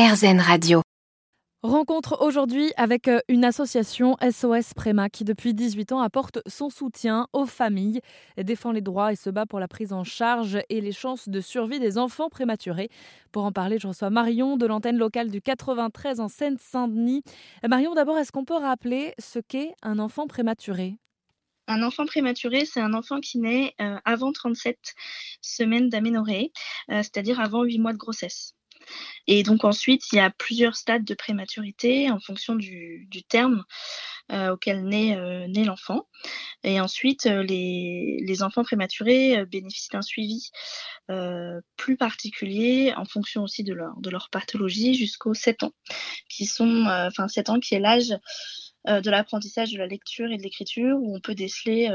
[0.00, 0.80] RZN Radio.
[1.62, 7.26] Rencontre aujourd'hui avec euh, une association SOS Préma qui depuis 18 ans apporte son soutien
[7.34, 8.00] aux familles,
[8.38, 11.42] défend les droits et se bat pour la prise en charge et les chances de
[11.42, 12.88] survie des enfants prématurés.
[13.30, 17.22] Pour en parler, je reçois Marion de l'antenne locale du 93 en Seine-Saint-Denis.
[17.66, 20.96] Euh, Marion, d'abord, est-ce qu'on peut rappeler ce qu'est un enfant prématuré?
[21.68, 24.78] Un enfant prématuré, c'est un enfant qui naît euh, avant 37
[25.42, 26.52] semaines d'aménorrhée,
[26.88, 28.54] c'est-à-dire avant 8 mois de grossesse.
[29.26, 33.64] Et donc ensuite, il y a plusieurs stades de prématurité en fonction du, terme
[34.32, 36.08] euh, auquel naît, euh, naît l'enfant.
[36.64, 40.50] Et ensuite, euh, les, enfants prématurés bénéficient d'un suivi
[41.76, 45.72] plus particulier en fonction aussi de leur, de leur pathologie jusqu'aux 7 ans,
[46.28, 48.16] qui sont, enfin 7 ans qui est l'âge
[48.86, 51.90] de l'apprentissage de la lecture et de l'écriture où on peut déceler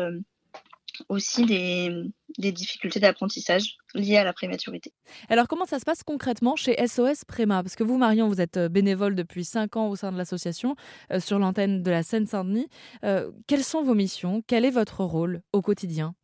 [1.10, 1.90] aussi des,
[2.38, 4.94] difficultés d'apprentissage liées à la prématurité.
[5.30, 7.64] Alors comment ça se passe concrètement chez SOS Préma?
[7.64, 10.76] Parce que vous, Marion, vous êtes euh, bénévole depuis 5 ans au sein de l'association
[11.12, 12.68] euh, sur l'antenne de la Seine-Saint-Denis.
[13.04, 14.44] Euh, quelles sont vos missions?
[14.48, 16.16] Quel est votre rôle au quotidien?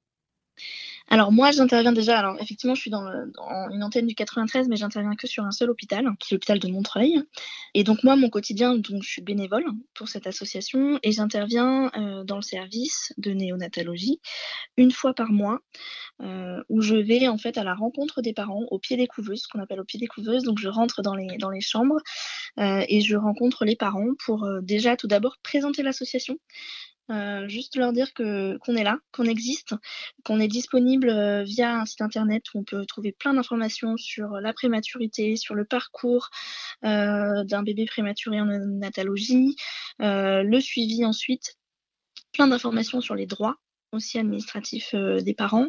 [1.12, 2.18] Alors moi, j'interviens déjà.
[2.18, 3.06] Alors effectivement, je suis dans,
[3.72, 6.70] une antenne du 93, mais j'interviens que sur un seul hôpital, qui est l'hôpital de
[6.70, 7.22] Montreuil.
[7.74, 12.24] Et donc moi, mon quotidien, donc je suis bénévole pour cette association et j'interviens euh,
[12.24, 14.22] dans le service de néonatologie
[14.78, 15.60] une fois par mois,
[16.22, 19.42] euh, où je vais en fait à la rencontre des parents au pied des couveuses,
[19.42, 20.44] ce qu'on appelle au pied des couveuses.
[20.44, 22.00] Donc je rentre dans les chambres
[22.58, 26.38] euh, et je rencontre les parents pour déjà tout d'abord présenter l'association.
[27.12, 29.76] Euh, juste leur dire qu'on est là, qu'on existe,
[30.24, 34.30] qu'on est disponible euh, via un site internet où on peut trouver plein d'informations sur
[34.40, 36.30] la prématurité, sur le parcours
[36.86, 39.56] euh, d'un bébé prématuré en natalogie,
[40.00, 41.58] le suivi ensuite,
[42.32, 43.58] plein d'informations sur les droits
[43.92, 45.68] aussi administratif euh, des parents.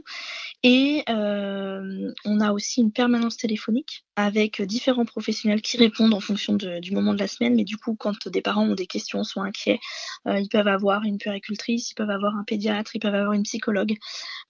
[0.65, 6.55] Et euh, on a aussi une permanence téléphonique avec différents professionnels qui répondent en fonction
[6.55, 7.57] du moment de la semaine.
[7.57, 9.81] Mais du coup, quand des parents ont des questions, sont inquiets,
[10.29, 13.43] euh, ils peuvent avoir une puéricultrice, ils peuvent avoir un pédiatre, ils peuvent avoir une
[13.43, 13.97] psychologue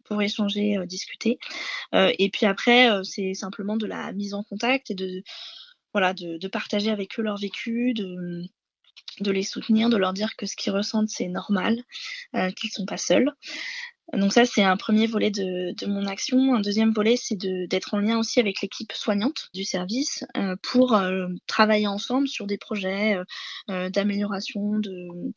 [0.04, 1.38] pour échanger, discuter.
[1.94, 5.22] et puis après, c'est simplement de la mise en contact et de
[5.94, 8.42] voilà, de, de partager avec eux leur vécu, de
[9.20, 11.82] de les soutenir, de leur dire que ce qu'ils ressentent, c'est normal,
[12.34, 13.32] euh, qu'ils ne sont pas seuls.
[14.12, 16.54] Donc ça, c'est un premier volet de, mon action.
[16.54, 20.94] Un deuxième volet, c'est d'être en lien aussi avec l'équipe soignante du service euh, pour
[20.94, 23.18] euh, travailler ensemble sur des projets
[23.68, 25.32] d'amélioration de,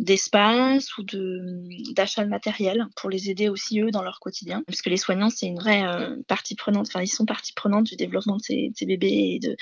[0.00, 4.62] d'espace ou de, d'achat de matériel pour les aider aussi eux dans leur quotidien.
[4.66, 5.84] Parce que les soignants, c'est une vraie
[6.26, 9.34] partie prenante, enfin ils sont partie prenante du développement de ces, bébés.
[9.34, 9.56] Et de...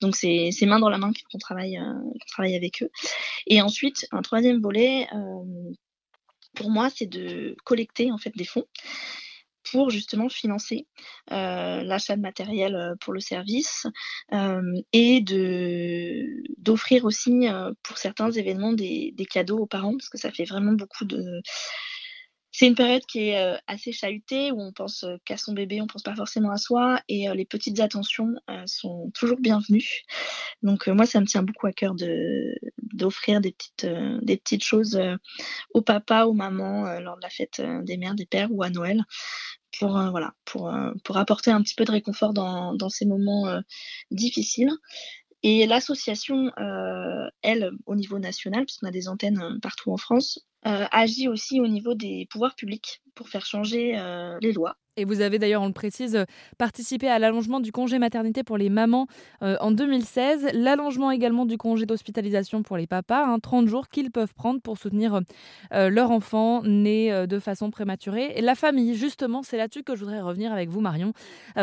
[0.00, 2.90] Donc c'est, main dans la main qu'on travaille, qu'on travaille avec eux.
[3.46, 5.06] Et ensuite, un troisième volet
[6.54, 8.66] pour moi, c'est de collecter en fait des fonds
[9.70, 10.86] pour justement financer
[11.32, 13.86] euh, l'achat de matériel euh, pour le service
[14.32, 17.46] euh, et de d'offrir aussi
[17.82, 21.40] pour certains événements des, des, cadeaux aux parents parce que ça fait vraiment beaucoup de
[22.56, 25.80] c'est une période qui est euh, assez chahutée où on pense euh, qu'à son bébé,
[25.80, 28.32] on pense pas forcément à soi et euh, les petites attentions
[28.66, 30.04] sont toujours bienvenues.
[30.62, 31.96] Donc moi, ça me tient beaucoup à cœur
[32.78, 33.56] d'offrir des
[34.36, 35.00] petites choses
[35.74, 39.02] au papa, aux mamans lors de la fête des mères, des pères ou à Noël
[39.76, 39.96] pour
[41.16, 43.60] apporter un petit peu de réconfort dans ces moments
[44.12, 44.70] difficiles.
[45.42, 46.52] Et l'association,
[47.42, 51.94] elle, au niveau national, puisqu'on a des antennes partout en France, agit aussi au niveau
[51.94, 54.76] des pouvoirs publics pour faire changer euh, les lois.
[54.96, 56.24] Et vous avez d'ailleurs, on le précise, euh,
[56.56, 59.08] participé à l'allongement du congé maternité pour les mamans
[59.42, 64.12] euh, en 2016, l'allongement également du congé d'hospitalisation pour les papas, 30 hein, jours qu'ils
[64.12, 65.20] peuvent prendre pour soutenir
[65.72, 68.34] euh, leur enfant né de façon prématurée.
[68.36, 71.12] Et la famille, justement, c'est là-dessus que je voudrais revenir avec vous, Marion,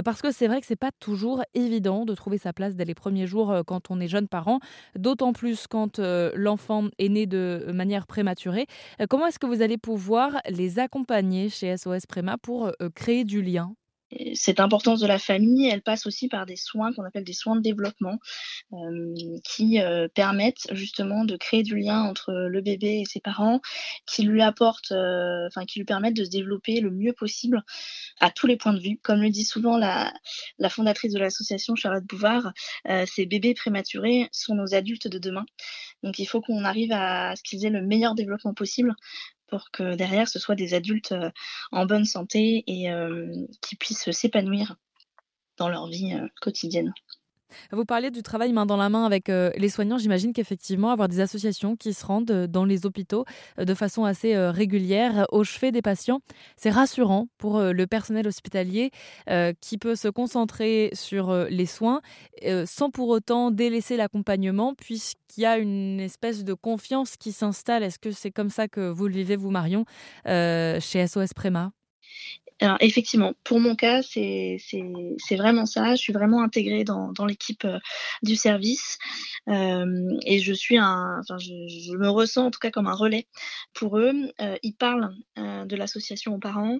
[0.04, 2.94] parce que c'est vrai que c'est pas toujours évident de trouver sa place dès les
[2.94, 4.60] premiers jours quand on est jeune parent,
[4.98, 8.68] d'autant plus quand l'enfant est né de manière prématurée.
[9.10, 13.76] comment est-ce que vous allez pouvoir les accompagner chez SOS Préma pour créer du lien
[14.34, 17.56] cette importance de la famille, elle passe aussi par des soins qu'on appelle des soins
[17.56, 18.20] de développement,
[18.74, 19.14] euh,
[19.44, 23.62] qui euh, permettent justement de créer du lien entre le bébé et ses parents,
[24.06, 27.64] qui lui apportent, euh, enfin qui lui permettent de se développer le mieux possible
[28.20, 29.00] à tous les points de vue.
[29.02, 30.14] Comme le dit souvent la,
[30.60, 32.52] la fondatrice de l'association Charlotte Bouvard,
[33.06, 35.46] ces bébés prématurés sont nos adultes de demain.
[36.04, 38.96] Donc il faut qu'on arrive à ce qu'ils aient le meilleur développement possible
[39.52, 41.30] pour que derrière ce soit des adultes euh,
[41.72, 43.32] en bonne santé et euh,
[43.62, 44.78] qui puissent s'épanouir
[45.58, 46.94] dans leur vie euh, quotidienne.
[47.72, 49.98] Vous parliez du travail main dans la main avec euh, les soignants.
[49.98, 53.26] J'imagine qu'effectivement, avoir des associations qui se rendent euh, dans les hôpitaux
[53.60, 56.22] euh, de façon assez régulière au chevet des patients,
[56.58, 58.92] c'est rassurant pour le personnel hospitalier
[59.62, 62.02] qui peut se concentrer sur les soins
[62.66, 67.84] sans pour autant délaisser l'accompagnement puisqu'il y a une espèce de confiance qui s'installe.
[67.84, 69.86] Est-ce que c'est comme ça que vous le vivez, vous, Marion,
[70.26, 71.72] chez SOS Préma?
[72.62, 74.58] Alors effectivement, pour mon cas, c'est
[75.32, 75.96] vraiment ça.
[75.96, 77.80] Je suis vraiment intégrée dans, l'équipe euh,
[78.22, 79.00] du service
[79.50, 83.28] euh, et je suis un, enfin, je, me ressens en tout cas comme un relais
[83.74, 84.14] pour eux.
[84.42, 86.78] Euh, ils parlent de l'association aux parents.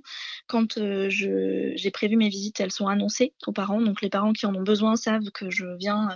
[0.48, 0.78] Quand
[1.10, 3.82] j'ai prévu mes visites, elles sont annoncées aux parents.
[3.82, 6.16] Donc les parents qui en ont besoin savent que je viens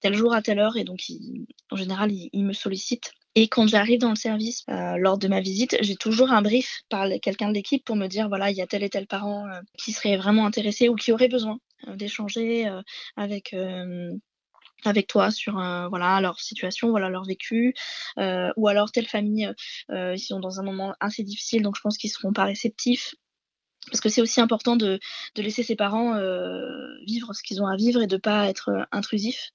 [0.00, 3.66] tel jour à telle heure et donc ils, en général ils me sollicitent et quand
[3.66, 7.48] j'arrive dans le service, euh, lors de ma visite, j'ai toujours un brief par quelqu'un
[7.48, 9.92] de l'équipe pour me dire, voilà, il y a tel et tel parent euh, qui
[9.92, 11.58] serait vraiment intéressé ou qui aurait besoin
[11.88, 12.70] euh, d'échanger
[13.16, 13.54] avec
[14.84, 17.72] avec toi sur voilà leur situation, voilà leur vécu,
[18.18, 19.50] ou alors telle famille,
[19.90, 23.14] ils sont dans un moment assez difficile, donc je pense qu'ils seront pas réceptifs.
[23.86, 24.98] Parce que c'est aussi important de,
[25.34, 26.14] de laisser ses parents
[27.06, 29.52] vivre ce qu'ils ont à vivre et de pas être intrusif.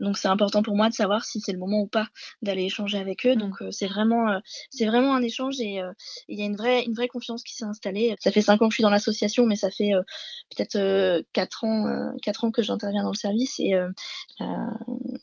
[0.00, 2.08] Donc c'est important pour moi de savoir si c'est le moment ou pas
[2.42, 3.34] d'aller échanger avec eux.
[3.34, 3.38] Mmh.
[3.38, 4.38] Donc euh, c'est vraiment euh,
[4.70, 5.92] c'est vraiment un échange et euh,
[6.28, 8.14] il y a une vraie une vraie confiance qui s'est installée.
[8.20, 9.92] Ça fait cinq ans que je suis dans l'association, mais ça fait
[10.54, 13.74] peut-être quatre ans quatre ans que j'interviens dans le service et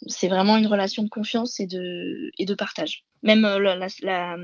[0.07, 4.37] c'est vraiment une relation de confiance et de et de partage même la, la,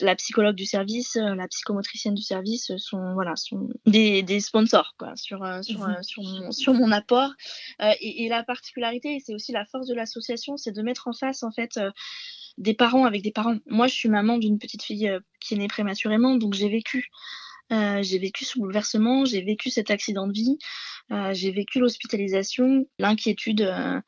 [0.00, 5.14] la, psychologue du service, la psychomotricienne du service sont voilà sont des, des sponsors quoi
[5.14, 6.02] sur sur, mhm.
[6.02, 7.30] sur, mon, sur mon apport
[8.00, 11.42] et, et, la particularité c'est aussi la force de l'association c'est de mettre en face
[11.42, 11.80] en fait
[12.58, 13.56] des parents avec des parents.
[13.66, 15.10] Moi, je suis maman d'une petite fille
[15.40, 17.10] qui est née prématurément, donc j'ai vécu
[17.72, 20.58] euh, j'ai vécu ce bouleversement, j'ai vécu cet accident de vie,
[21.10, 24.00] euh, j'ai vécu l'hospitalisation, l'inquiétude euh,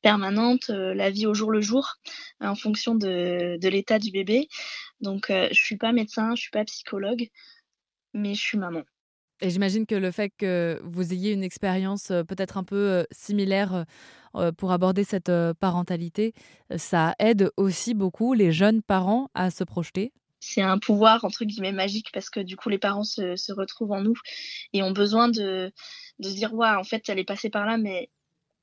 [0.00, 1.96] permanente, la vie au jour le jour,
[2.40, 4.48] en fonction de, de l'état du bébé.
[5.00, 7.28] Donc, je suis pas médecin, je suis pas psychologue,
[8.14, 8.82] mais je suis maman.
[9.42, 13.84] Et j'imagine que le fait que vous ayez une expérience peut-être un peu similaire
[14.56, 16.32] pour aborder cette parentalité,
[16.76, 20.12] ça aide aussi beaucoup les jeunes parents à se projeter?
[20.38, 23.92] C'est un pouvoir entre guillemets magique parce que du coup les parents se, se retrouvent
[23.92, 24.16] en nous
[24.72, 25.72] et ont besoin de,
[26.18, 28.10] de se dire ouais en fait elle est passée par là mais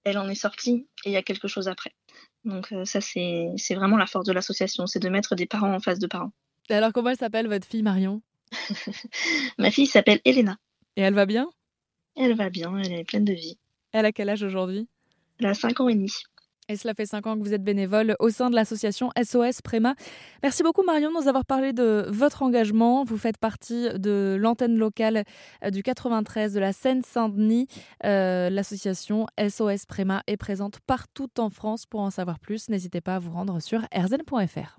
[0.04, 1.94] elle en est sortie et il y a quelque chose après.
[2.46, 5.80] Donc euh, ça c'est vraiment la force de l'association, c'est de mettre des parents en
[5.80, 6.32] face de parents.
[6.70, 8.22] Et alors comment elle s'appelle votre fille Marion?
[9.58, 10.58] Ma fille s'appelle Elena.
[11.00, 11.50] Et elle va bien?
[12.18, 13.57] Elle va bien, elle est pleine de vie.
[13.94, 14.90] Elle a quel âge aujourd'hui?
[15.40, 16.12] Elle a 5 ans et demi.
[16.68, 19.96] Et cela fait cinq ans que vous êtes bénévole au sein de l'association SOS Préma.
[20.44, 23.06] Merci beaucoup Marion de nous avoir parlé de votre engagement.
[23.06, 25.24] Vous faites partie de l'antenne locale
[25.63, 27.68] euh, du 93 de la Seine-Saint-Denis.
[28.04, 31.86] Euh, l'association SOS Préma est présente partout en France.
[31.86, 34.79] Pour en savoir plus, n'hésitez pas à vous rendre sur rzn.fr.